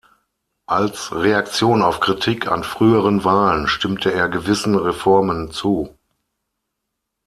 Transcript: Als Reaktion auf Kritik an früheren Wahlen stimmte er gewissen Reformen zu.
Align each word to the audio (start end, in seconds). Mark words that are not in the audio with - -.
Als 0.65 1.13
Reaktion 1.13 1.83
auf 1.83 1.99
Kritik 1.99 2.47
an 2.47 2.63
früheren 2.63 3.23
Wahlen 3.23 3.67
stimmte 3.67 4.11
er 4.11 4.29
gewissen 4.29 4.73
Reformen 4.75 5.51
zu. 5.51 5.95